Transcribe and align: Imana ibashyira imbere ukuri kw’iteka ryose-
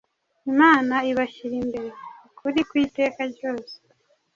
Imana 0.51 0.95
ibashyira 1.11 1.55
imbere 1.61 1.89
ukuri 2.27 2.59
kw’iteka 2.69 3.21
ryose- 3.33 3.77